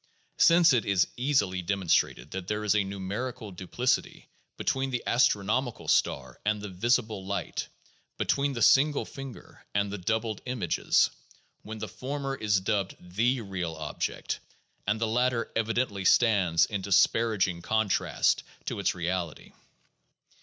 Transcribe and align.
Since 0.39 0.73
it 0.73 0.83
is 0.83 1.07
easily 1.15 1.61
demonstrable 1.61 2.25
that 2.31 2.47
there 2.47 2.63
is 2.63 2.73
a 2.73 2.83
numerical 2.83 3.51
duplicity 3.51 4.29
between 4.57 4.89
the 4.89 5.03
astronomical 5.05 5.87
star 5.87 6.39
and 6.43 6.59
the 6.59 6.69
visible 6.69 7.23
light, 7.23 7.67
between 8.17 8.53
the 8.53 8.63
single 8.63 9.05
finger 9.05 9.63
and 9.75 9.91
the 9.91 9.99
doubled 9.99 10.41
images, 10.47 11.11
when 11.61 11.77
the 11.77 11.87
former 11.87 12.33
is 12.33 12.59
dubbed 12.61 12.95
"the" 12.99 13.41
real 13.41 13.75
object 13.75 14.39
the 14.91 15.05
latter 15.05 15.51
evidently 15.55 16.03
stands 16.03 16.65
in 16.65 16.81
disparaging 16.81 17.61
contrast 17.61 18.41
to 18.65 18.79
its 18.79 18.95
reality. 18.95 19.51